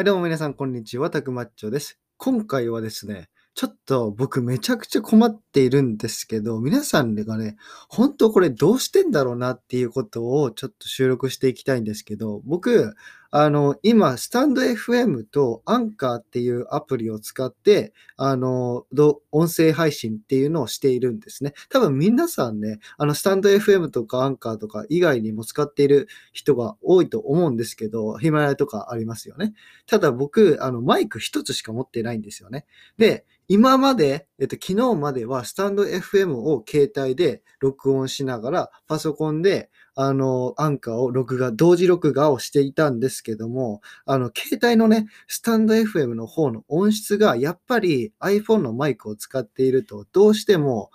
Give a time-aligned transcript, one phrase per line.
[0.00, 1.10] はい、どうも皆さん、こんにちは。
[1.10, 1.98] たくまっちょです。
[2.16, 7.58] 今回はですね、ちょっと僕めちゃくちゃ困っているんですけど、皆さんがね、
[7.90, 12.94] 本当これどうしてんだろうなっていうことをちょっと収録していきたいんですけど、僕、
[13.32, 18.86] あの、今、スタンド FM とアンカーっていうアプリを使って、あの、
[19.30, 21.52] 音声配信っていうのをしているんですね。
[21.68, 29.54] 多分皆さんね、あの、スタンド FM とかアンカーとか以外にも使っている人が多いと思うんですけど、ヒマラヤとかありますよね。
[29.86, 32.66] ただ僕、あの、マイク一つしか持ってないんですよね。
[32.98, 50.90] で、今まで、えっと、昨日まではスタンド FM を携帯で録音しながら、パソコンで、あの、アンカーを録画、同時録画をしていたんですけども、あの、携帯のね、スタンド FM の方の音質が、やっぱり iPhone のマイクを使っていると、どうしても、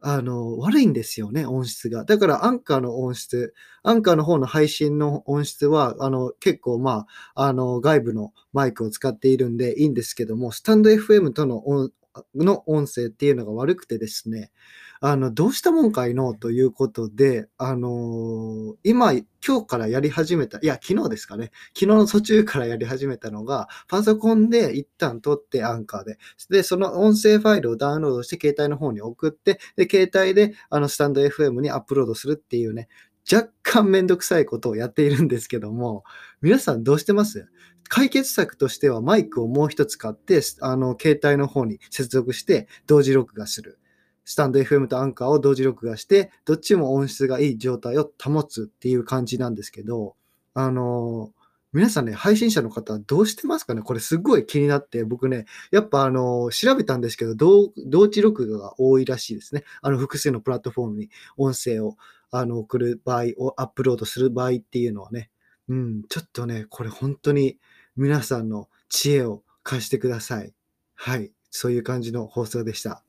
[0.00, 2.04] あの、悪いんですよね、音質が。
[2.04, 11.90] だから、アンカーの音質、アンカーの方の配信の音質は、あの、結構、まあ、あの、外部のマイクを使っているんでいいんですけども、スタンド FM との
[12.34, 14.50] の音声っていうのが悪くてですね、
[15.00, 21.50] あの、どうしたもんかいのということで、あの今、今日からやり始めた、いや、昨日ですかね。
[21.74, 26.18] 昨日の途中からやり始めたのが、パソコンで一旦撮ってアンカーで、
[26.50, 32.88] で、その音声ファイルをダウンロードして携帯の方に送って、で、携帯であのスタンド FM にアップロードするっていうね、
[33.30, 36.02] 若干めんどくさいことをやっているんですけども、
[36.40, 37.46] 皆さんどうしてます？
[37.88, 43.78] 解決策としてはマイクをもう一つ買って、あの、携帯の方に接続して同時録画する。
[44.24, 50.16] スタンド FM とアンカーを同時録画して、どっちも音質がいい状態を保つっていう感じなんですけど、
[50.54, 51.32] あの
[51.74, 53.82] 皆さんね、配信者の方どうしてますかね？
[53.82, 59.64] これすごい気になって、僕ね、やっぱあの、調べたんですけど、同同時録画が多いらしいですね。
[59.82, 61.98] あの、複数のプラットフォームに音声を
[62.30, 65.30] あの送る場合をアップロードする場合っていうのはね、
[65.68, 67.58] うん、ちょっとね、これ本当に
[67.96, 70.52] 皆さんの知恵を貸してください。
[70.94, 73.02] はい、そういう感じの放送でした。